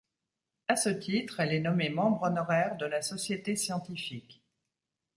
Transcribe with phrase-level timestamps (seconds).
[0.67, 4.43] À ce titre, elle est nommée membre honoraire de la société scientifique.